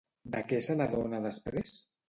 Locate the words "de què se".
0.35-0.77